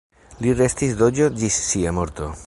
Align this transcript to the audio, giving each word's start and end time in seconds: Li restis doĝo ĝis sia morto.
Li 0.45 0.53
restis 0.61 0.95
doĝo 1.01 1.27
ĝis 1.43 1.59
sia 1.73 1.97
morto. 1.99 2.33